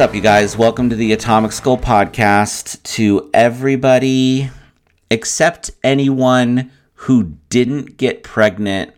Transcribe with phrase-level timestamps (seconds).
[0.00, 0.56] Up, you guys?
[0.56, 2.82] Welcome to the Atomic Skull podcast.
[2.94, 4.48] To everybody
[5.10, 8.94] except anyone who didn't get pregnant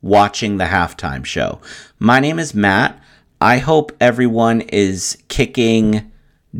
[0.00, 1.60] watching the halftime show.
[1.98, 2.98] My name is Matt.
[3.38, 6.10] I hope everyone is kicking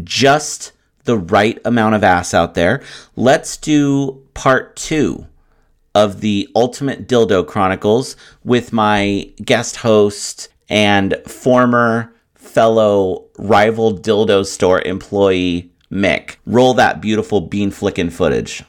[0.05, 0.73] just
[1.05, 2.83] the right amount of ass out there.
[3.17, 5.27] Let's do part two
[5.95, 12.12] of the Ultimate Dildo Chronicles with my guest host and former
[12.56, 16.37] fellow rival dildo store employee, Mick.
[16.47, 18.64] Roll that beautiful bean flicking footage.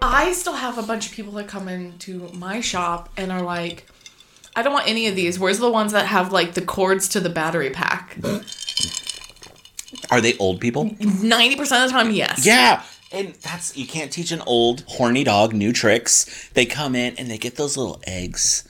[0.00, 3.88] I still have a bunch of people that come into my shop and are like,
[4.54, 5.40] I don't want any of these.
[5.40, 8.16] Where's the ones that have like the cords to the battery pack?
[10.08, 10.90] Are they old people?
[10.90, 12.46] 90% of the time, yes.
[12.46, 12.84] Yeah.
[13.10, 16.50] And that's you can't teach an old horny dog new tricks.
[16.54, 18.65] They come in and they get those little eggs.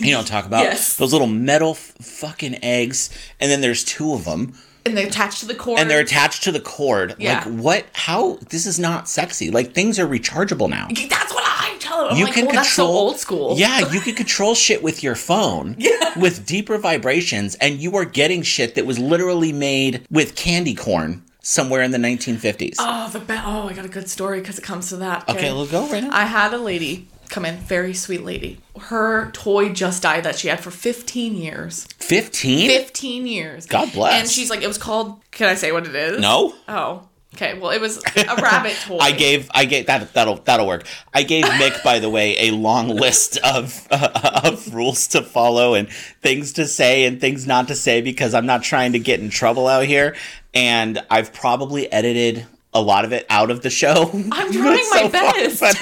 [0.00, 0.62] You know I'm about?
[0.62, 0.96] Yes.
[0.96, 4.54] Those little metal f- fucking eggs, and then there's two of them,
[4.86, 5.78] And they're attached to the cord.
[5.80, 7.14] and they're attached to the cord.
[7.18, 7.42] Yeah.
[7.44, 7.86] Like what?
[7.92, 8.38] How?
[8.48, 9.50] This is not sexy.
[9.50, 10.86] Like things are rechargeable now.
[10.88, 12.12] That's what I tell them.
[12.12, 13.58] I'm you like, can oh, control that's so old school.
[13.58, 15.76] Yeah, you can control shit with your phone.
[15.88, 16.18] Yeah.
[16.18, 21.22] With deeper vibrations, and you are getting shit that was literally made with candy corn
[21.42, 22.76] somewhere in the 1950s.
[22.78, 25.28] Oh, the be- oh, I got a good story because it comes to that.
[25.28, 26.10] okay, we'll go right now.
[26.12, 28.58] I had a lady come in, very sweet lady.
[28.80, 31.84] Her toy just died that she had for 15 years.
[31.98, 32.68] 15?
[32.68, 33.66] 15 years.
[33.66, 34.20] God bless.
[34.20, 35.20] And she's like, it was called.
[35.30, 36.20] Can I say what it is?
[36.20, 36.54] No.
[36.68, 37.08] Oh.
[37.34, 37.58] Okay.
[37.58, 38.98] Well, it was a rabbit toy.
[38.98, 40.86] I gave I gave that that'll that'll work.
[41.14, 45.74] I gave Mick by the way a long list of uh, of rules to follow
[45.74, 45.88] and
[46.22, 49.28] things to say and things not to say because I'm not trying to get in
[49.28, 50.16] trouble out here
[50.54, 52.46] and I've probably edited
[52.78, 54.10] a lot of it out of the show.
[54.32, 55.60] I'm trying my best.
[55.60, 55.76] but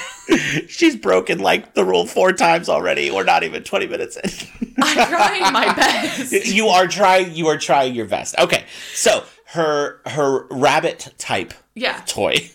[0.69, 3.11] she's broken like the rule four times already.
[3.11, 4.75] We're not even 20 minutes in.
[4.83, 6.33] I'm trying my best.
[6.47, 8.39] you are trying you are trying your best.
[8.39, 8.65] Okay.
[8.95, 12.03] So, her her rabbit type Yeah.
[12.07, 12.51] toy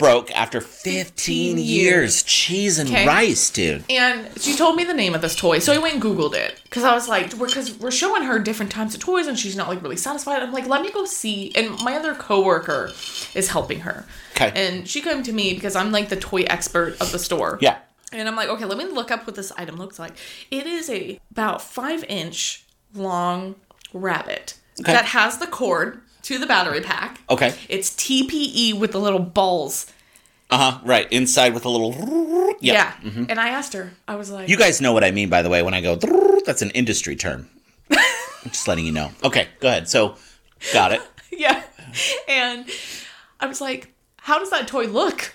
[0.00, 2.22] broke after 15 years.
[2.22, 3.06] Cheese and Okay.
[3.06, 3.84] rice, dude.
[3.90, 6.58] And she told me the name of this toy, so I went and Googled it
[6.64, 9.68] because I was like, because we're showing her different types of toys, and she's not
[9.68, 10.42] like really satisfied.
[10.42, 11.52] I'm like, let me go see.
[11.54, 12.90] And my other coworker
[13.34, 14.06] is helping her.
[14.36, 14.50] Okay.
[14.54, 17.58] And she came to me because I'm like the toy expert of the store.
[17.60, 17.76] Yeah.
[18.12, 20.12] And I'm like, okay, let me look up what this item looks like.
[20.50, 23.54] It is a about five inch long
[23.92, 24.92] rabbit Okay.
[24.92, 27.20] that has the cord to the battery pack.
[27.28, 27.54] Okay.
[27.68, 29.86] It's TPE with the little balls.
[30.50, 30.80] Uh huh.
[30.84, 31.10] Right.
[31.12, 31.92] Inside with a little.
[32.60, 32.92] Yeah.
[33.02, 33.24] Yeah.
[33.28, 35.48] And I asked her, I was like, You guys know what I mean, by the
[35.48, 35.96] way, when I go,
[36.44, 37.48] that's an industry term.
[37.90, 37.98] I'm
[38.44, 39.12] just letting you know.
[39.22, 39.88] Okay, go ahead.
[39.88, 40.16] So,
[40.72, 41.00] got it.
[41.30, 41.62] yeah.
[42.28, 42.68] And
[43.38, 45.34] I was like, how does that toy look?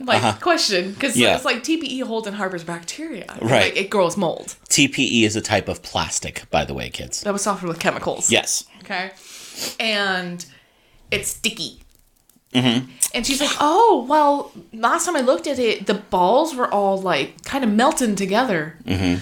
[0.00, 0.92] Like, question.
[0.92, 1.24] Because Uh-huh.
[1.24, 1.36] Yeah.
[1.36, 3.26] it's like TPE holds and harbors bacteria.
[3.40, 3.64] Right.
[3.74, 4.56] Like, it grows mold.
[4.68, 7.20] TPE is a type of plastic, by the way, kids.
[7.22, 8.30] That was softened with chemicals.
[8.30, 8.64] Yes.
[8.82, 9.10] Okay.
[9.80, 10.44] And
[11.10, 11.80] it's sticky.
[12.54, 12.90] Mm-hmm.
[13.14, 17.00] And she's like, oh, well, last time I looked at it, the balls were all
[17.00, 18.76] like kind of melting together.
[18.84, 19.20] Mm-hmm.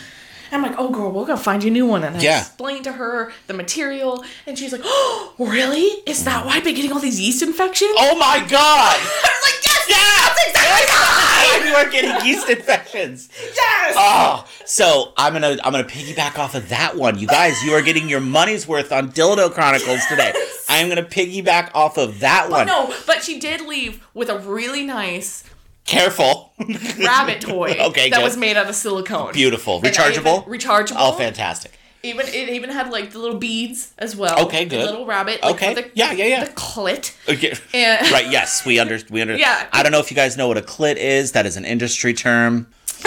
[0.52, 2.02] I'm like, oh, girl, we're to find you a new one.
[2.02, 2.40] And I Yeah.
[2.40, 4.24] explained to her the material.
[4.46, 5.84] And she's like, oh, really?
[6.06, 7.92] Is that why I've been getting all these yeast infections?
[7.96, 8.50] Oh my god!
[8.98, 9.86] I was like, yes!
[9.88, 10.19] Yeah!
[10.46, 11.62] Exactly why!
[11.68, 13.28] you are getting yeast infections.
[13.54, 13.94] Yes!
[13.96, 17.18] Oh, so I'm gonna I'm gonna piggyback off of that one.
[17.18, 20.32] You guys, you are getting your money's worth on Dildo Chronicles today.
[20.68, 22.66] I am gonna piggyback off of that one.
[22.66, 25.44] No, but she did leave with a really nice
[25.84, 26.52] Careful.
[26.98, 28.24] rabbit toy Okay, that good.
[28.24, 29.32] was made out of silicone.
[29.32, 29.80] Beautiful.
[29.80, 30.46] Rechargeable?
[30.46, 30.94] rechargeable.
[30.98, 31.72] Oh, fantastic.
[32.02, 34.46] Even it even had like the little beads as well.
[34.46, 34.84] Okay, The good.
[34.90, 35.42] little rabbit.
[35.42, 35.74] Like, Okay.
[35.74, 36.44] The, Yeah, yeah, yeah.
[36.44, 37.14] The clit.
[37.28, 37.52] Okay.
[37.74, 38.30] And- right.
[38.30, 39.36] Yes, we under we under.
[39.36, 39.66] Yeah.
[39.72, 41.32] I don't know if you guys know what a clit is.
[41.32, 42.66] That is an industry term.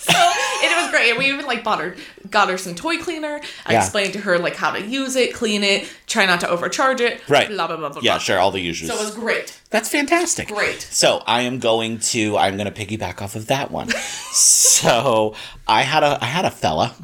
[0.00, 1.10] So it was great.
[1.10, 1.94] And we even like bought her
[2.30, 3.40] got her some toy cleaner.
[3.66, 3.80] I Yeah.
[3.80, 7.20] explained to her like how to use it, clean it, try not to overcharge it.
[7.28, 7.46] Right.
[7.48, 8.00] Blah blah blah blah.
[8.02, 8.18] Yeah, blah.
[8.18, 8.38] sure.
[8.38, 8.86] All the usuals.
[8.86, 9.60] So it was great.
[9.68, 10.48] That's fantastic.
[10.48, 10.80] Great.
[10.80, 13.90] So I am going to I'm going to piggyback off of that one.
[14.32, 15.34] so
[15.66, 16.94] I had a I had a fella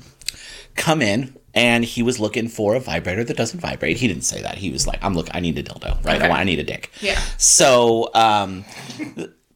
[0.74, 3.96] come in and he was looking for a vibrator that doesn't vibrate.
[3.98, 4.58] He didn't say that.
[4.58, 6.20] He was like, I'm look I need a dildo, right?
[6.20, 6.90] I want I need a dick.
[7.00, 7.20] Yeah.
[7.38, 8.64] So um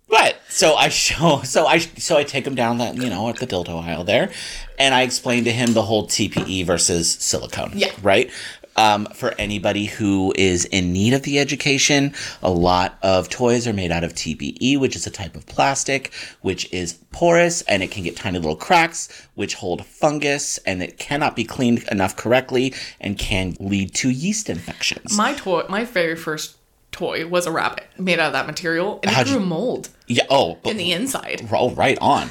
[0.09, 3.37] but so I show so I so I take him down that you know at
[3.37, 4.31] the dildo aisle there,
[4.79, 7.73] and I explain to him the whole TPE versus silicone.
[7.75, 7.93] Yeah.
[8.03, 8.31] Right.
[8.79, 12.15] Um, for anybody who is in need of the education,
[12.45, 16.13] a lot of toys are made out of TPE, which is a type of plastic,
[16.43, 20.97] which is porous and it can get tiny little cracks, which hold fungus and it
[20.97, 25.17] cannot be cleaned enough correctly and can lead to yeast infections.
[25.17, 26.57] My toy my very first
[26.93, 29.89] toy was a rabbit made out of that material and How'd it grew you- mold.
[30.09, 30.25] Yeah.
[30.31, 31.47] Oh, but, in the inside.
[31.53, 32.31] oh, right on.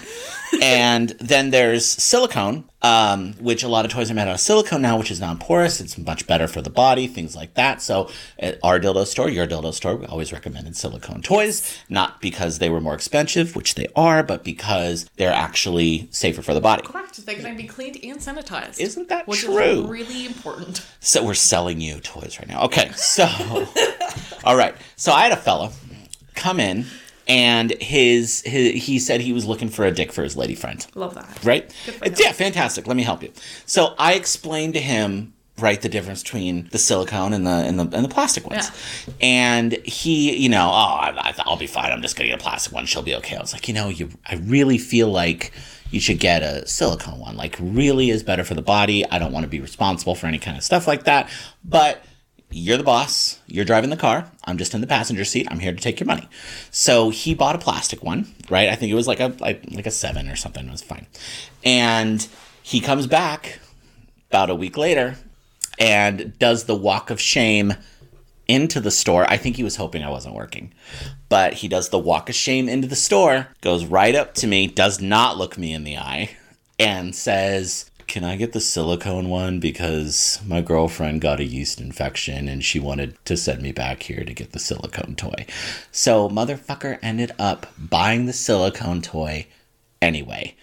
[0.62, 4.82] and then there's silicone, um, which a lot of toys are made out of silicone
[4.82, 5.80] now, which is non-porous.
[5.80, 7.82] It's much better for the body, things like that.
[7.82, 8.10] So
[8.40, 12.70] at our dildo store, your dildo store, we always recommended silicone toys, not because they
[12.70, 16.84] were more expensive, which they are, but because they're actually safer for the body.
[16.84, 17.26] Correct.
[17.26, 18.80] They can be cleaned and sanitized.
[18.80, 19.84] Isn't that which true?
[19.84, 20.86] is really important.
[21.00, 22.64] So we're selling you toys right now.
[22.66, 23.26] Okay, so
[24.44, 24.76] all right.
[24.96, 25.72] So I had a fellow
[26.36, 26.86] come in
[27.28, 30.86] and his, his he said he was looking for a dick for his lady friend.
[30.96, 31.44] Love that.
[31.44, 31.74] Right?
[32.20, 32.88] yeah, fantastic.
[32.88, 33.32] Let me help you.
[33.66, 37.84] So I explained to him right the difference between the silicone and the and the
[37.96, 38.70] and the plastic ones.
[39.20, 41.92] And he, you know, oh, I, I, I'll be fine.
[41.92, 42.86] I'm just gonna get a plastic one.
[42.86, 43.36] She'll be okay.
[43.36, 45.52] I was like, you know, you I really feel like
[45.92, 47.38] you should get a silicone one.
[47.38, 49.10] Like, really is better for the body.
[49.10, 51.30] I don't want to be responsible for any kind of stuff like that.
[51.64, 52.04] But
[52.50, 53.40] you're the boss.
[53.48, 54.32] You're driving the car.
[54.46, 55.48] I'm just in the passenger seat.
[55.52, 56.28] I'm here to take your money.
[56.72, 58.70] So he bought a plastic one, right?
[58.70, 60.68] I think it was like a like, like a seven or something.
[60.68, 61.08] It was fine.
[61.64, 62.28] And
[62.64, 63.60] he comes back
[64.30, 65.16] about a week later
[65.80, 67.74] and does the walk of shame
[68.48, 69.30] into the store.
[69.30, 70.74] I think he was hoping I wasn't working.
[71.30, 74.68] But he does the walk of shame into the store, goes right up to me,
[74.68, 76.38] does not look me in the eye,
[76.80, 79.60] and says, Can I get the silicone one?
[79.60, 84.24] Because my girlfriend got a yeast infection and she wanted to send me back here
[84.24, 85.46] to get the silicone toy.
[85.92, 89.48] So, motherfucker ended up buying the silicone toy
[90.02, 90.56] anyway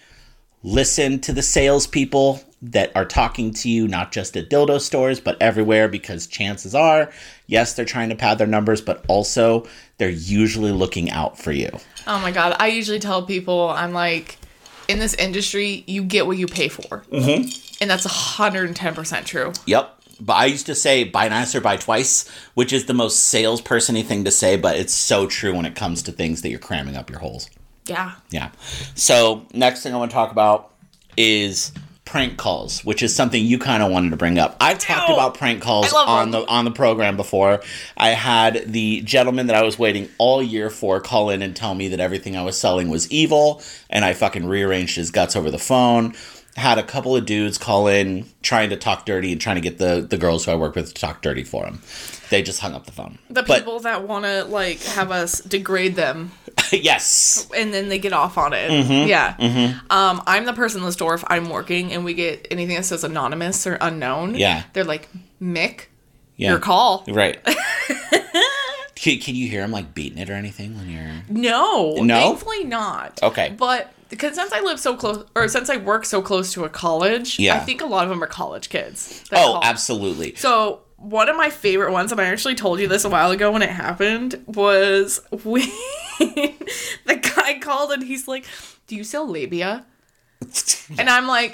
[0.65, 5.39] listen to the salespeople that are talking to you, not just at dildo stores, but
[5.39, 7.11] everywhere, because chances are,
[7.45, 9.65] yes, they're trying to pad their numbers, but also
[9.99, 11.69] they're usually looking out for you.
[12.07, 12.55] Oh my god!
[12.59, 14.37] I usually tell people I'm like,
[14.87, 17.49] in this industry, you get what you pay for, mm-hmm.
[17.81, 19.53] and that's hundred and ten percent true.
[19.65, 19.91] Yep.
[20.19, 24.01] But I used to say buy once or buy twice, which is the most salesperson-y
[24.01, 26.95] thing to say, but it's so true when it comes to things that you're cramming
[26.95, 27.49] up your holes.
[27.85, 28.13] Yeah.
[28.29, 28.51] Yeah.
[28.95, 30.71] So next thing I want to talk about
[31.17, 31.73] is
[32.05, 34.55] prank calls, which is something you kind of wanted to bring up.
[34.61, 37.61] I've talked about prank calls on the on the program before.
[37.97, 41.73] I had the gentleman that I was waiting all year for call in and tell
[41.73, 45.49] me that everything I was selling was evil, and I fucking rearranged his guts over
[45.49, 46.13] the phone.
[46.55, 49.77] Had a couple of dudes call in trying to talk dirty and trying to get
[49.77, 51.81] the the girls who I work with to talk dirty for them.
[52.29, 53.19] They just hung up the phone.
[53.29, 56.31] The But- people that want to like have us degrade them
[56.71, 57.47] yes.
[57.55, 58.71] and then they get off on it.
[58.71, 59.07] Mm-hmm.
[59.07, 59.35] Yeah.
[59.89, 62.85] Um, I'm the person in the store if I'm working and we get anything that
[62.85, 64.35] says anonymous or unknown.
[64.35, 64.63] Yeah.
[64.73, 65.09] They're like,
[65.41, 65.87] Mick,
[66.37, 66.51] Yeah.
[66.51, 67.03] your call.
[67.09, 67.37] Right.
[68.95, 71.11] can, can you hear him like beating it or anything when you're?
[71.29, 72.15] No, No?
[72.21, 73.21] thankfully not.
[73.21, 73.53] Okay.
[73.57, 76.69] But because since I live so close, or since I work so close to a
[76.69, 77.55] college, Yeah.
[77.55, 79.23] I think a lot of them are college kids.
[79.31, 79.63] Oh, call.
[79.63, 80.35] absolutely.
[80.35, 83.51] So one of my favorite ones, and I actually told you this a while ago
[83.51, 85.67] when it happened, was when
[86.19, 88.45] the guy called and he's like,
[88.87, 89.85] "Do you sell labia?"
[90.99, 91.53] And I'm like,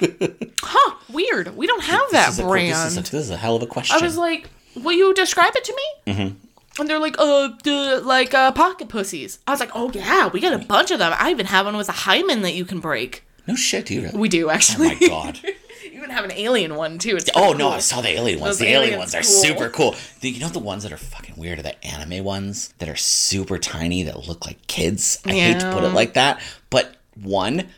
[0.62, 1.56] "Huh, weird.
[1.56, 3.56] We don't have that This is a- brand." this, is a, this is a hell
[3.56, 3.96] of a question.
[3.98, 5.74] I was like, "Will you describe it to
[6.06, 6.41] me?" Mm-hmm.
[6.78, 10.40] And they're like, "Uh, the, like uh, pocket pussies." I was like, "Oh yeah, we
[10.40, 11.12] got a bunch of them.
[11.18, 14.02] I even have one with a hymen that you can break." no shit, do you
[14.02, 14.18] really?
[14.18, 14.88] We do actually.
[14.88, 15.40] oh my god.
[15.44, 15.52] you
[15.94, 17.16] even have an alien one too.
[17.16, 17.70] It's Oh pretty no.
[17.70, 18.58] I saw the alien ones.
[18.58, 19.30] Those the alien ones are cool.
[19.30, 19.96] super cool.
[20.20, 22.96] The, you know the ones that are fucking weird are the anime ones that are
[22.96, 25.18] super tiny that look like kids.
[25.26, 27.68] I hate to put it like that, but one,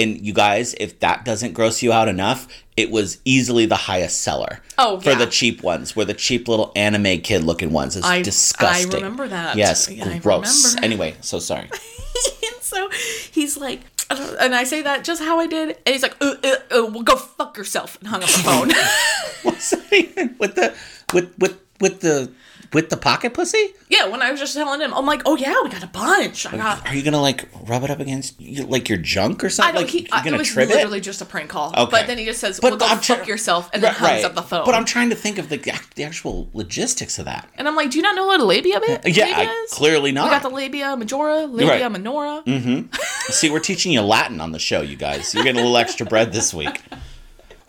[0.00, 4.22] and you guys, if that doesn't gross you out enough, it was easily the highest
[4.22, 4.60] seller.
[4.78, 5.18] Oh, for yeah.
[5.18, 7.96] the cheap ones, were the cheap little anime kid looking ones.
[7.96, 8.90] It's I- I disgusting.
[8.92, 9.56] remember that.
[9.56, 10.76] Yes, Yeah, gross.
[10.82, 11.68] Anyway, so sorry.
[12.42, 12.88] and so
[13.32, 13.80] he's like,
[14.10, 17.02] and I say that just how I did, and he's like, uh, uh, uh, well,
[17.02, 18.68] go fuck yourself, and hung up the phone.
[19.42, 20.74] What's that even with the
[21.12, 22.30] with with with the
[22.72, 23.74] with the pocket pussy?
[23.88, 26.46] yeah, when I was just telling him, I'm like, oh yeah, we got a bunch.
[26.46, 26.86] I got.
[26.86, 29.70] Are you gonna like rub it up against like your junk or something?
[29.70, 29.82] I don't.
[29.82, 31.00] like he, you're gonna it was literally it?
[31.00, 31.70] just a prank call.
[31.76, 31.90] Okay.
[31.90, 34.24] But then he just says, But well, go I'm fuck yourself, and then Right, hangs
[34.24, 34.64] up the phone.
[34.66, 35.56] But I'm trying to think of the
[35.96, 37.48] the actual logistics of that.
[37.56, 39.16] and I'm like, do you not know what a labia, uh, is?
[39.16, 40.30] Yeah, I- clearly We not.
[40.30, 41.90] got the labia majora, labia Right.
[41.92, 42.42] minora.
[42.46, 42.94] Mm-hmm.
[43.32, 45.34] See, we're teaching you Latin on the show, you guys.
[45.34, 46.82] You're getting a little extra bread this week.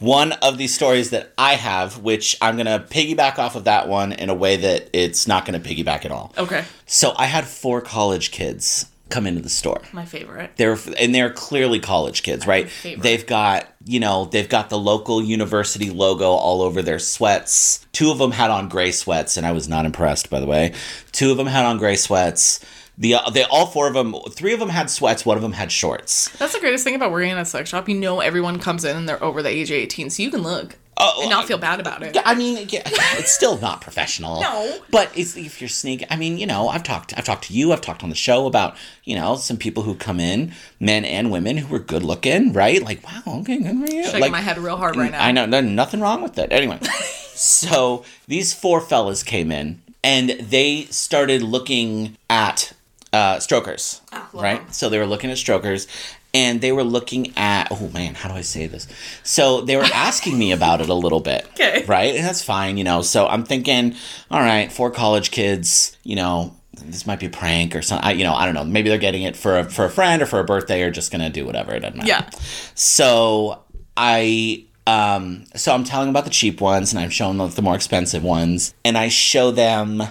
[0.01, 4.12] One of these stories that I have, which I'm gonna piggyback off of that one
[4.13, 6.34] in a way that it's not gonna piggyback at all.
[6.38, 9.81] Okay, So I had four college kids come into the store.
[9.91, 10.51] my favorite.
[10.55, 12.67] they're and they're clearly college kids, right?
[12.84, 17.86] They've got you know they've got the local university logo all over their sweats.
[17.91, 20.74] Two of them had on gray sweats, and I was not impressed, by the way.
[21.12, 22.60] Two of them had on gray sweats.
[23.01, 25.25] The uh, they all four of them, three of them had sweats.
[25.25, 26.29] One of them had shorts.
[26.38, 27.89] That's the greatest thing about working in a sex shop.
[27.89, 30.43] You know, everyone comes in and they're over the age of 18, so you can
[30.43, 30.77] look.
[30.98, 32.15] Oh, and not uh, feel bad about it.
[32.24, 34.39] I mean, yeah, it's still not professional.
[34.41, 34.77] No.
[34.91, 37.74] but it's, if you're sneaking, I mean, you know, I've talked, I've talked to you,
[37.74, 41.31] I've talked on the show about, you know, some people who come in, men and
[41.31, 42.84] women who were good looking, right?
[42.84, 44.03] Like, wow, okay, good for you.
[44.03, 45.25] Shaking Like, my head real hard right mm, now.
[45.25, 46.51] I know, there's nothing wrong with it.
[46.51, 46.77] Anyway,
[47.34, 52.74] so these four fellas came in and they started looking at
[53.13, 54.74] uh, strokers, Oh, right?
[54.74, 55.88] So they were looking at strokers
[56.34, 58.88] and they were looking at, oh man, how do I say this?
[59.24, 61.48] So they were asking me about it a little bit.
[61.53, 61.84] Okay.
[61.86, 62.15] Right?
[62.15, 63.01] And that's fine, you know.
[63.01, 63.96] So I'm thinking,
[64.32, 68.08] all right, four college kids, you know, this might be a prank or something.
[68.08, 68.63] I, you know, I don't know.
[68.63, 71.12] Maybe they're getting it for a, for a friend or for a birthday or just
[71.12, 71.74] going to do whatever.
[71.74, 72.08] It doesn't matter.
[72.08, 72.30] Yeah.
[72.75, 73.62] So
[73.98, 77.62] I um so I'm telling them about the cheap ones and I'm showing them the
[77.62, 80.01] more expensive ones and I show them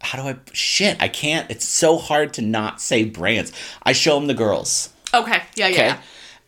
[0.00, 3.52] how do I shit, I can't it's so hard to not say brands.
[3.82, 4.90] I show them the girls.
[5.12, 5.42] Okay.
[5.56, 5.72] Yeah, yeah.
[5.72, 5.86] Okay.
[5.86, 6.02] yeah.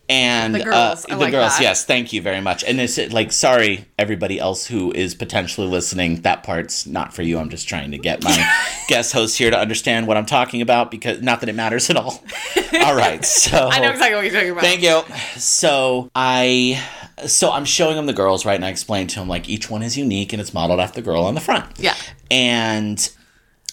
[0.09, 1.61] And The girls, uh, the like girls, that.
[1.61, 2.61] yes, thank you very much.
[2.65, 7.39] And it's like, sorry, everybody else who is potentially listening, that part's not for you.
[7.39, 8.53] I'm just trying to get my
[8.89, 11.95] guest host here to understand what I'm talking about because not that it matters at
[11.95, 12.21] all.
[12.83, 14.63] all right, so I know exactly what you're talking about.
[14.63, 15.01] Thank you.
[15.39, 16.83] So I,
[17.25, 18.55] so I'm showing them the girls, right?
[18.55, 21.05] And I explained to them like each one is unique and it's modeled after the
[21.05, 21.79] girl on the front.
[21.79, 21.95] Yeah.
[22.29, 23.09] And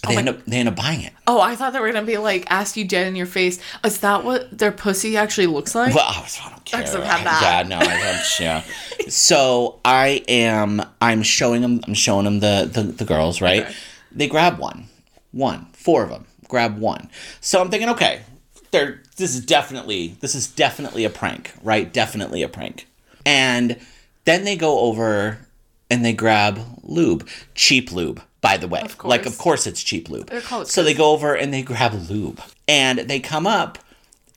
[0.03, 1.13] Oh they my- end up they end up buying it.
[1.27, 3.59] Oh, I thought they were gonna be like, ask you dead in your face.
[3.83, 5.93] Is that what their pussy actually looks like?
[5.93, 6.13] Well, I
[6.49, 6.79] don't care.
[6.81, 7.65] I've had that.
[7.65, 8.39] Yeah, no, I don't.
[8.39, 8.63] Yeah.
[9.09, 10.81] So I am.
[11.01, 11.81] I'm showing them.
[11.87, 13.41] I'm showing them the the, the girls.
[13.41, 13.63] Right.
[13.63, 13.73] Okay.
[14.11, 14.87] They grab one,
[15.31, 16.25] one, four of them.
[16.47, 17.09] Grab one.
[17.39, 18.21] So I'm thinking, okay,
[18.71, 19.01] they're.
[19.17, 20.15] This is definitely.
[20.19, 21.51] This is definitely a prank.
[21.63, 21.91] Right.
[21.91, 22.87] Definitely a prank.
[23.25, 23.77] And
[24.25, 25.39] then they go over
[25.89, 28.21] and they grab lube, cheap lube.
[28.41, 30.27] By the way, Of like of course it's cheap lube.
[30.29, 33.77] They're called So they go over and they grab lube, and they come up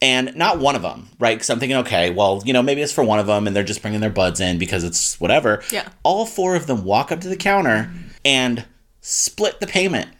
[0.02, 1.34] and not one of them, right?
[1.36, 3.62] Because I'm thinking, okay, well, you know, maybe it's for one of them, and they're
[3.64, 5.62] just bringing their buds in because it's whatever.
[5.72, 5.88] Yeah.
[6.02, 7.90] All four of them walk up to the counter
[8.26, 8.66] and
[9.00, 10.10] split the payment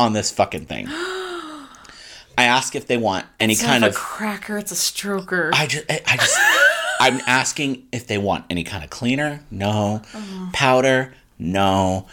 [0.00, 0.86] on this fucking thing.
[0.88, 3.92] I ask if they want any It's kind of.
[3.92, 4.56] a cracker.
[4.56, 5.50] It's a stroker.
[5.52, 6.38] I just, I I just,
[7.00, 9.44] I'm asking if they want any kind of cleaner.
[9.50, 10.00] No.
[10.14, 10.46] Uh-huh.
[10.54, 11.12] Powder.
[11.38, 12.06] No.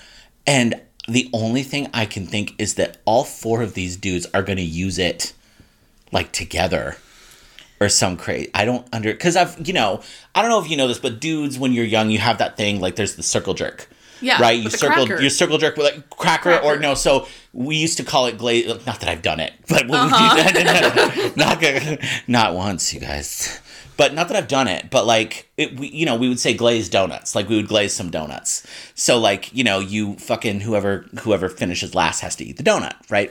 [0.45, 4.43] And the only thing I can think is that all four of these dudes are
[4.43, 5.33] going to use it
[6.11, 6.97] like together
[7.81, 8.49] or some crazy.
[8.53, 10.01] I don't under because I've you know
[10.35, 12.57] I don't know if you know this, but dudes when you're young you have that
[12.57, 13.89] thing like there's the circle jerk.
[14.21, 14.59] Yeah, right.
[14.59, 15.21] You circle cracker.
[15.23, 16.93] you circle jerk with like cracker, or no.
[16.93, 18.67] So we used to call it glaze.
[18.85, 20.35] Not that I've done it, but when Uh-huh.
[20.35, 21.61] we do not
[22.27, 23.61] not once, you guys.
[23.99, 26.53] But not that I've done it, but like it, we, you know, we would say
[26.53, 27.35] glazed donuts.
[27.35, 28.65] Like we would glaze some donuts.
[28.95, 32.93] So like you know, you fucking whoever whoever finishes last has to eat the donut,
[33.09, 33.29] right?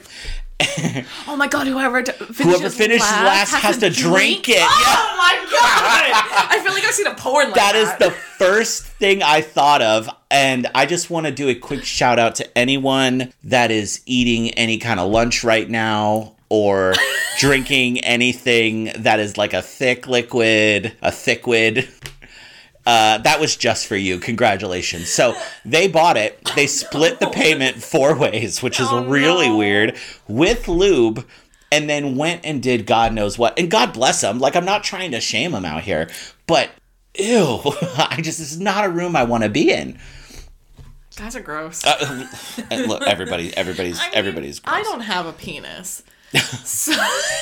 [1.27, 1.65] oh my god!
[1.65, 4.57] Whoever finishes Whoever finishes last has to drink it.
[4.57, 4.67] Yeah.
[4.69, 6.51] Oh my god!
[6.51, 7.81] I feel like I've seen a porn like that that.
[7.81, 10.07] is the first thing I thought of.
[10.29, 14.51] And I just want to do a quick shout out to anyone that is eating
[14.51, 16.93] any kind of lunch right now or
[17.39, 21.87] drinking anything that is like a thick liquid, a thickwid.
[22.85, 24.17] Uh, that was just for you.
[24.17, 25.09] Congratulations.
[25.09, 26.39] So they bought it.
[26.55, 29.57] They split the payment four ways, which is Oh, really no.
[29.57, 29.95] weird,
[30.27, 31.23] with lube,
[31.71, 33.59] and then went and did God knows what.
[33.59, 34.39] And God bless them.
[34.39, 36.09] Like, I'm not trying to shame them out here,
[36.47, 36.71] but
[37.15, 37.59] ew.
[37.97, 39.99] I just, this is not a room I want to be in.
[41.15, 41.85] Guys are gross.
[41.85, 42.27] Uh,
[42.87, 44.75] look, everybody, everybody's, I mean, everybody's gross.
[44.77, 46.01] I don't have a penis.
[46.63, 46.93] So,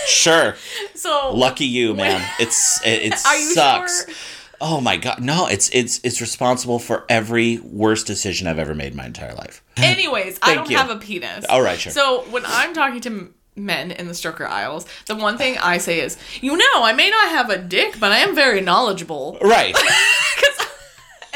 [0.08, 0.56] Sure.
[0.96, 2.26] so Lucky you, man.
[2.40, 3.14] It's, it, it
[3.54, 4.06] sucks.
[4.06, 4.16] sure?
[4.60, 5.46] Oh my god, no!
[5.46, 9.62] It's it's it's responsible for every worst decision I've ever made in my entire life.
[9.78, 10.78] Anyways, I don't you.
[10.78, 11.46] have a penis.
[11.46, 11.92] All right, sure.
[11.92, 16.00] So when I'm talking to men in the stroker aisles, the one thing I say
[16.00, 19.38] is, you know, I may not have a dick, but I am very knowledgeable.
[19.44, 19.76] Right.
[19.76, 20.68] 'Cause-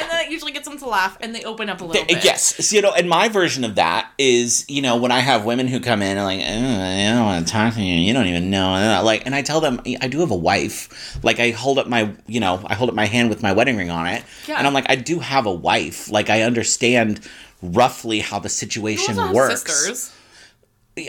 [0.02, 2.24] and then it usually gets them to laugh, and they open up a little bit.
[2.24, 2.68] Yes.
[2.68, 5.68] So, you know, and my version of that is, you know, when I have women
[5.68, 7.96] who come in and like, oh, I don't want to talk to you.
[7.96, 8.74] You don't even know.
[8.74, 11.24] And I, like, and I tell them I do have a wife.
[11.24, 13.78] Like, I hold up my, you know, I hold up my hand with my wedding
[13.78, 14.24] ring on it.
[14.48, 14.58] Yeah.
[14.58, 16.10] And I'm like, I do have a wife.
[16.10, 17.22] Like, I understand
[17.62, 19.62] roughly how the situation works.
[19.62, 20.16] sisters.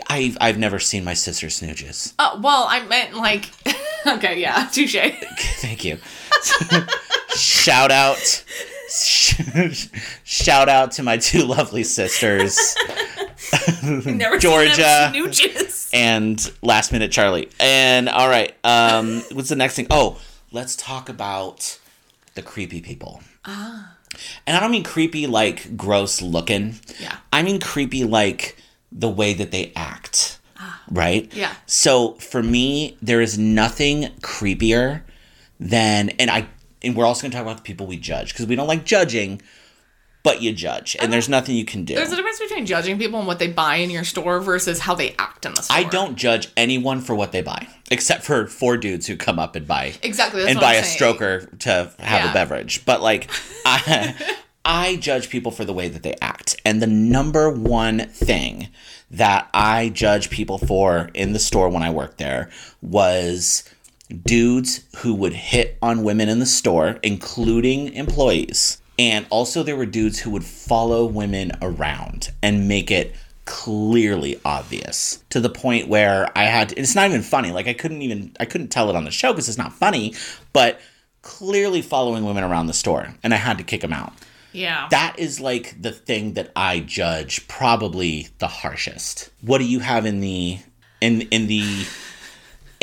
[0.07, 2.13] I've I've never seen my sister snooges.
[2.17, 3.49] Oh well, I meant like.
[4.07, 4.95] okay, yeah, touche.
[5.57, 5.97] Thank you.
[7.35, 8.45] Shout out.
[10.23, 12.75] Shout out to my two lovely sisters.
[14.05, 14.73] Never Georgia.
[15.11, 15.89] Seen them snooches.
[15.93, 20.19] and last minute charlie and all right um what's the next thing oh
[20.51, 21.77] let's talk about
[22.33, 23.95] the creepy people ah
[24.47, 27.15] and i don't mean creepy like gross looking Yeah.
[27.31, 28.57] i mean creepy like
[28.91, 30.81] the way that they act Ah.
[30.89, 31.53] right Yeah.
[31.67, 35.03] so for me there is nothing creepier
[35.59, 36.47] than and i
[36.83, 38.85] and we're also going to talk about the people we judge because we don't like
[38.85, 39.41] judging,
[40.23, 41.95] but you judge, and there's nothing you can do.
[41.95, 44.95] There's a difference between judging people and what they buy in your store versus how
[44.95, 45.75] they act in the store.
[45.77, 49.55] I don't judge anyone for what they buy, except for four dudes who come up
[49.57, 51.15] and buy Exactly, that's and buy I'm a saying.
[51.15, 52.29] stroker to have Yeah.
[52.31, 52.85] a beverage.
[52.85, 53.29] But like,
[53.65, 54.15] I,
[54.63, 58.69] I judge people for the way that they act, and the number one thing
[59.11, 62.49] that I judge people for in the store when I worked there
[62.81, 63.63] was
[64.09, 68.81] dudes who would hit on women in the store, including employees.
[68.99, 75.23] And also, there were dudes who would follow women around and make it clearly obvious
[75.29, 77.51] to the point where I had to, it's not even funny.
[77.51, 80.13] Like, I couldn't even, I couldn't tell it on the show because it's not funny,
[80.53, 80.79] but
[81.23, 83.15] clearly following women around the store.
[83.23, 84.13] And I had to kick them out.
[84.51, 84.87] Yeah.
[84.91, 89.31] That is like the thing that I judge probably the harshest.
[89.41, 90.59] What do you have in the
[91.01, 91.85] in in the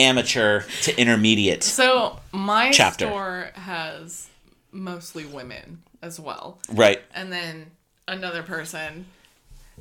[0.01, 1.63] amateur to intermediate?
[1.63, 3.07] so my Chapter.
[3.07, 4.29] store has
[4.73, 6.59] mostly women as well.
[6.71, 7.01] Right.
[7.15, 7.71] and then
[8.09, 9.07] another person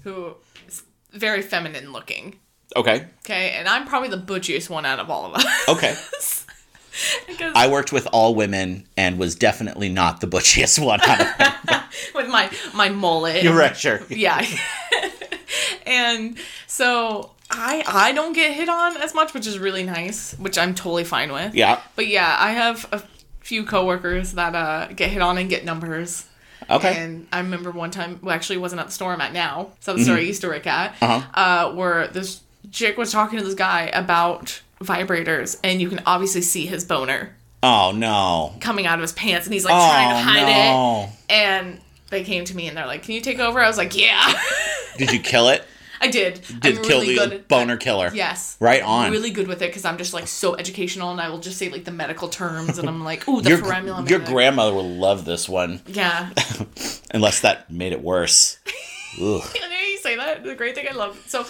[0.04, 0.36] who
[0.68, 2.38] is very feminine looking.
[2.76, 3.08] Okay.
[3.26, 5.46] Okay, and I'm probably the butchiest one out of all of us.
[5.70, 5.96] Okay.
[7.28, 11.84] because I worked with all women and was definitely not the butchiest one out of
[12.16, 13.42] with my my mullet.
[13.44, 14.02] You're right, sure.
[14.10, 14.46] Yeah.
[15.86, 20.58] and so I I don't get hit on as much, which is really nice, which
[20.58, 21.56] I'm totally fine with.
[21.56, 21.82] Yeah.
[21.96, 23.02] But yeah, I have a
[23.40, 26.26] few coworkers that uh get hit on and get numbers.
[26.70, 26.96] Okay.
[26.98, 29.70] And I remember one time, well, actually, it wasn't at the store I'm at now.
[29.80, 31.06] So the store I used to work at, Mm-hmm.
[31.06, 31.40] Uh-huh.
[31.70, 32.42] uh, where this
[32.72, 37.36] chick was talking to this guy about vibrators, and you can obviously see his boner
[37.64, 38.54] Oh no.
[38.60, 41.04] coming out of his pants, and he's like trying to Oh hide no.
[41.06, 41.34] it.
[41.34, 43.98] And they came to me and they're like, "Can you take over?" I was like,
[43.98, 44.34] "Yeah."
[44.98, 45.64] Did you kill it?
[46.02, 46.42] I did.
[46.62, 48.10] Did I'm kill really the good at- boner killer?
[48.14, 48.58] Yes.
[48.60, 49.06] Right on.
[49.08, 51.58] I'm really good with it because I'm just like so educational and I will just
[51.58, 53.60] say like the medical terms and I'm like, ooh, the Your,
[54.08, 56.30] your grandmother will love this one, Yeah.
[57.12, 58.58] unless that made it worse.
[59.22, 59.42] Ugh.
[59.56, 60.44] You say that.
[60.44, 61.22] The great thing I love.
[61.28, 61.46] So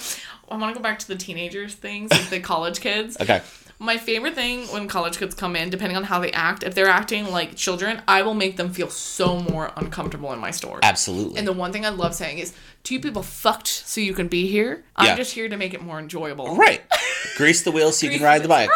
[0.50, 3.18] I want to go back to the teenagers things, like the college kids.
[3.20, 3.42] Okay.
[3.81, 6.89] My favorite thing when college kids come in, depending on how they act, if they're
[6.89, 10.79] acting like children, I will make them feel so more uncomfortable in my store.
[10.83, 11.37] Absolutely.
[11.37, 14.48] And the one thing I love saying is, two people fucked so you can be
[14.48, 14.83] here.
[14.98, 16.57] I'm just here to make it more enjoyable.
[16.57, 16.81] right.
[17.37, 18.70] Grease the wheels so you can ride the bike.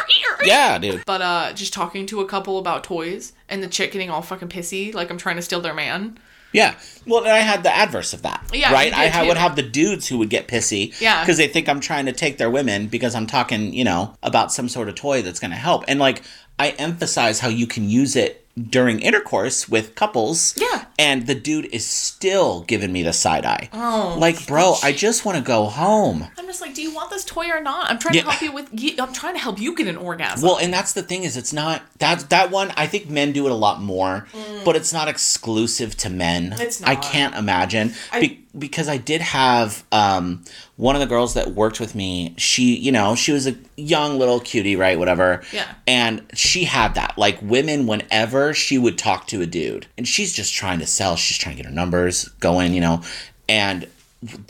[0.46, 1.04] Yeah, dude.
[1.06, 4.48] But uh, just talking to a couple about toys and the chick getting all fucking
[4.50, 6.18] pissy, like I'm trying to steal their man.
[6.54, 6.76] Yeah.
[7.06, 8.50] Well, and I had the adverse of that.
[8.54, 8.94] Yeah, Right?
[8.94, 10.94] I ha- would have the dudes who would get pissy.
[11.02, 11.22] Yeah.
[11.22, 14.52] Because they think I'm trying to take their women because I'm talking, you know, about
[14.54, 15.84] some sort of toy that's going to help.
[15.88, 16.22] And like,
[16.58, 20.54] I emphasize how you can use it during intercourse with couples.
[20.56, 20.86] Yeah.
[21.04, 23.70] And the dude is still giving me the side eye.
[23.74, 26.28] Oh, Like, bro, I just want to go home.
[26.38, 27.89] I'm just like, do you want this toy or not?
[27.89, 28.24] I'm trying Yeah.
[28.24, 29.00] to help you with.
[29.00, 30.48] I'm trying to help you get an orgasm.
[30.48, 32.72] Well, and that's the thing is, it's not that that one.
[32.78, 34.28] I think men do it a lot more,
[34.63, 36.52] but it's not exclusive to men.
[36.52, 36.60] Mm.
[36.62, 40.44] It's I can't imagine be, because I did have um,
[40.76, 42.36] one of the girls that worked with me.
[42.38, 45.00] She, you know, she was a young little cutie, right?
[45.00, 45.42] Whatever.
[45.52, 45.74] Yeah.
[45.88, 47.18] And she had that.
[47.18, 51.16] Like women, whenever she would talk to a dude, and she's just trying to sell.
[51.16, 53.02] She's trying to get her numbers going, you know,
[53.50, 53.88] and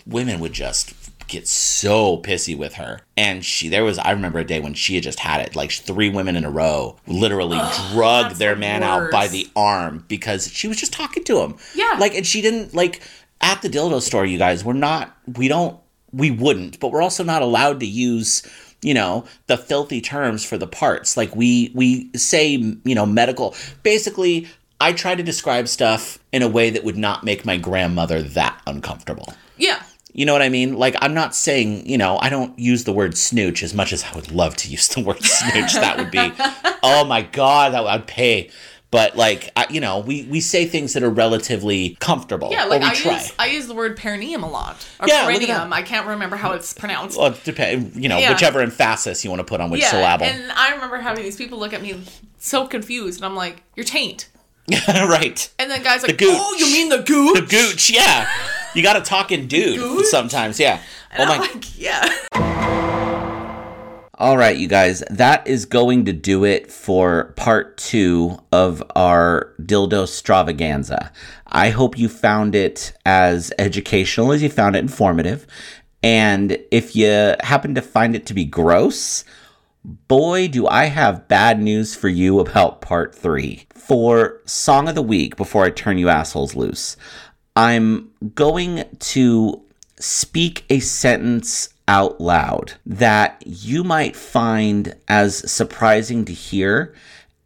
[0.05, 0.93] women would just
[1.27, 2.99] get so pissy with her.
[3.15, 5.71] And she, there was, I remember a day when she had just had it, like
[5.71, 7.59] three women in a row literally
[7.91, 11.55] drug their the man out by the arm because she was just talking to him.
[11.73, 11.95] Yeah.
[11.97, 13.01] Like, and she didn't, like,
[13.43, 15.79] at the dildo store, you guys, we're not, we don't,
[16.11, 18.41] we wouldn't, but we're also not allowed to use,
[18.81, 21.17] you know, the filthy terms for the parts.
[21.17, 23.53] Like, we, we say, you know, medical,
[23.83, 24.47] basically,
[24.79, 28.59] I try to describe stuff in a way that would not make my grandmother that
[28.65, 29.33] uncomfortable.
[29.57, 29.83] yeah.
[30.15, 30.75] You know what I mean?
[30.75, 34.03] Like, I'm not saying, you know, I don't use the word snooch as much as
[34.03, 35.73] I would love to use the word snooch.
[35.73, 36.31] that would be,
[36.83, 38.51] oh my God, that would, I'd pay.
[38.93, 42.51] But, like, I, you know, we, we say things that are relatively comfortable.
[42.51, 43.13] Yeah, like I try.
[43.13, 44.87] use I use the word perineum a lot.
[44.99, 45.73] Or Yeah, perineum.
[45.73, 47.17] I can't remember how it's pronounced.
[47.17, 48.29] well, it depends, you know, Yeah.
[48.31, 50.25] whichever emphasis you want to put on which yeah, syllable.
[50.27, 52.03] and I remember having these people look at me
[52.37, 54.29] so confused, and I'm like, "You're taint."
[54.87, 55.49] right.
[55.57, 56.37] And then guys like, oh, gooch.
[56.39, 58.29] "Oh, you mean the gooch?" The gooch, yeah.
[58.75, 60.79] You got to talk in dude sometimes, yeah.
[61.09, 63.02] And oh I'm my like, "Yeah."
[64.23, 69.53] All right, you guys, that is going to do it for part two of our
[69.61, 71.11] dildo stravaganza.
[71.47, 75.45] I hope you found it as educational as you found it informative.
[76.01, 79.25] And if you happen to find it to be gross,
[79.83, 83.67] boy, do I have bad news for you about part three.
[83.73, 86.95] For Song of the Week, before I turn you assholes loose,
[87.57, 89.61] I'm going to
[89.99, 96.93] speak a sentence out loud that you might find as surprising to hear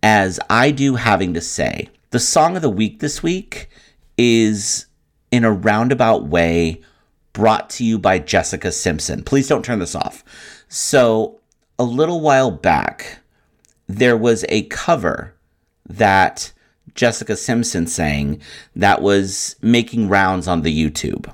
[0.03, 1.89] as I do having to say.
[2.11, 3.69] The song of the week this week
[4.17, 4.85] is,
[5.31, 6.81] in a roundabout way,
[7.33, 9.23] brought to you by Jessica Simpson.
[9.23, 10.23] Please don't turn this off.
[10.69, 11.39] So,
[11.79, 13.19] a little while back,
[13.87, 15.35] there was a cover
[15.87, 16.51] that
[16.95, 18.41] Jessica Simpson sang
[18.75, 21.31] that was making rounds on the YouTube.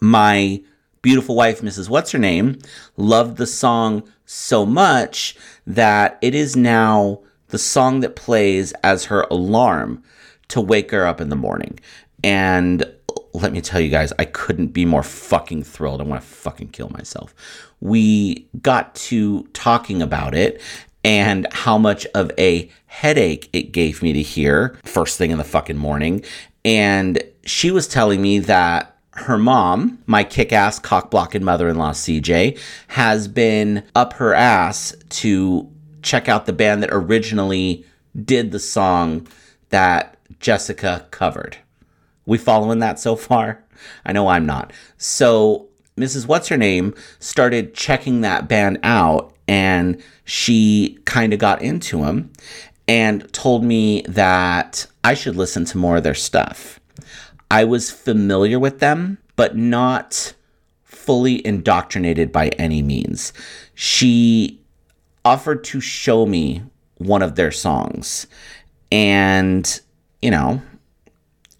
[0.00, 0.62] My
[1.02, 1.88] beautiful wife, Mrs.
[1.88, 2.58] What's Her Name,
[2.96, 9.26] loved the song so much that it is now the song that plays as her
[9.30, 10.02] alarm
[10.48, 11.78] to wake her up in the morning.
[12.22, 12.84] And
[13.32, 16.00] let me tell you guys, I couldn't be more fucking thrilled.
[16.00, 17.34] I want to fucking kill myself.
[17.80, 20.60] We got to talking about it
[21.04, 25.44] and how much of a headache it gave me to hear first thing in the
[25.44, 26.24] fucking morning.
[26.64, 31.76] And she was telling me that her mom, my kick ass cock blocking mother in
[31.76, 35.70] law CJ, has been up her ass to
[36.02, 37.84] check out the band that originally
[38.24, 39.26] did the song
[39.70, 41.58] that Jessica covered.
[42.26, 43.64] We following that so far?
[44.04, 44.72] I know I'm not.
[44.96, 46.26] So Mrs.
[46.26, 52.30] What's Her Name started checking that band out and she kind of got into him
[52.86, 56.80] and told me that I should listen to more of their stuff.
[57.50, 60.34] I was familiar with them, but not
[60.84, 63.32] fully indoctrinated by any means.
[63.74, 64.60] She
[65.24, 66.62] offered to show me
[66.96, 68.26] one of their songs.
[68.90, 69.80] And,
[70.20, 70.60] you know,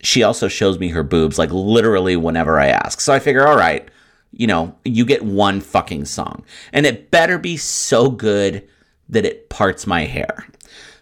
[0.00, 3.00] she also shows me her boobs like literally whenever I ask.
[3.00, 3.88] So I figure, all right,
[4.32, 6.44] you know, you get one fucking song.
[6.72, 8.66] And it better be so good
[9.08, 10.46] that it parts my hair.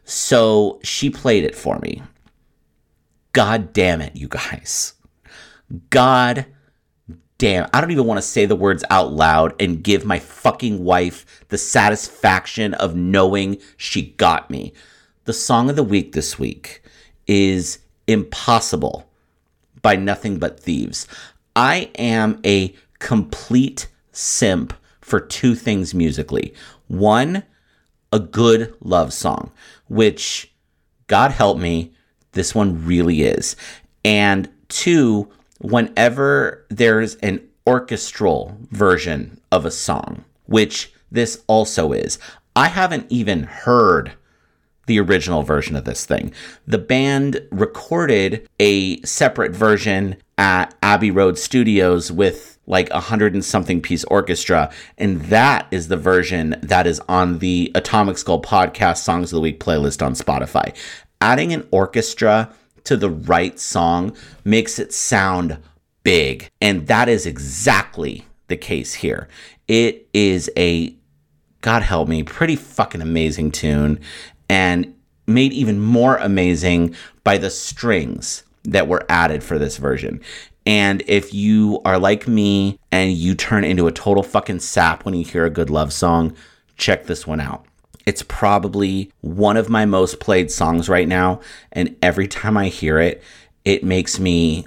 [0.05, 2.03] So she played it for me.
[3.37, 4.95] God damn it, you guys.
[5.91, 6.47] God
[7.37, 7.69] damn.
[7.75, 11.45] I don't even want to say the words out loud and give my fucking wife
[11.49, 14.73] the satisfaction of knowing she got me.
[15.25, 16.83] The song of the week this week
[17.27, 19.07] is Impossible
[19.83, 21.07] by Nothing But Thieves.
[21.55, 24.73] I am a complete simp
[25.03, 26.55] for two things musically.
[26.89, 27.43] One,
[28.11, 29.53] a good love song,
[29.89, 30.55] which,
[31.07, 31.93] God help me,
[32.37, 33.57] this one really is.
[34.05, 35.29] And two,
[35.61, 42.21] whenever there's an orchestral version of a song, which this also is,
[42.55, 44.13] I haven't even heard
[44.87, 46.33] the original version of this thing.
[46.67, 53.45] The band recorded a separate version at Abbey Road Studios with like a hundred and
[53.45, 54.73] something piece orchestra.
[54.99, 59.41] And that is the version that is on the Atomic Skull podcast Songs of the
[59.41, 60.77] Week playlist on Spotify.
[61.27, 62.53] Adding an orchestra
[62.85, 65.59] to the right song makes it sound
[66.05, 66.49] big.
[66.61, 69.27] And that is exactly the case here.
[69.67, 70.95] It is a,
[71.63, 73.99] God help me, pretty fucking amazing tune
[74.49, 74.95] and
[75.27, 80.21] made even more amazing by the strings that were added for this version.
[80.65, 85.15] And if you are like me and you turn into a total fucking sap when
[85.15, 86.37] you hear a good love song,
[86.77, 87.66] check this one out.
[88.07, 91.41] It's probably one of my most played songs right now.
[91.73, 93.23] And every time I hear it,
[93.65, 94.67] it makes me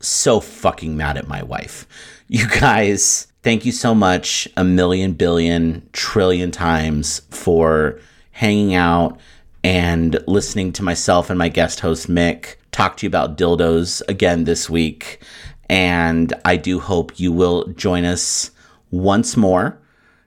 [0.00, 1.86] so fucking mad at my wife.
[2.30, 7.98] You guys, thank you so much a million, billion, trillion times for
[8.32, 9.18] hanging out
[9.64, 14.44] and listening to myself and my guest host, Mick, talk to you about dildos again
[14.44, 15.22] this week.
[15.70, 18.50] And I do hope you will join us
[18.90, 19.80] once more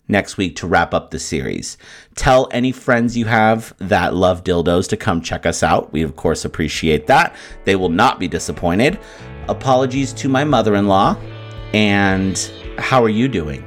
[0.07, 1.77] next week to wrap up the series.
[2.15, 5.91] Tell any friends you have that love dildos to come check us out.
[5.93, 7.35] We, of course, appreciate that.
[7.65, 8.99] They will not be disappointed.
[9.47, 11.17] Apologies to my mother in law.
[11.73, 12.37] And
[12.77, 13.63] how are you doing?